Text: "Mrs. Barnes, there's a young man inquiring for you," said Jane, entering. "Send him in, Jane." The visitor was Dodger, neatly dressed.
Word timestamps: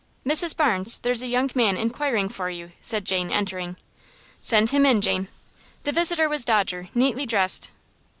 "Mrs. 0.25 0.57
Barnes, 0.57 0.97
there's 0.97 1.21
a 1.21 1.27
young 1.27 1.51
man 1.53 1.77
inquiring 1.77 2.27
for 2.27 2.49
you," 2.49 2.71
said 2.81 3.05
Jane, 3.05 3.29
entering. 3.31 3.77
"Send 4.39 4.71
him 4.71 4.83
in, 4.83 4.99
Jane." 4.99 5.27
The 5.83 5.91
visitor 5.91 6.27
was 6.27 6.43
Dodger, 6.43 6.89
neatly 6.95 7.27
dressed. 7.27 7.69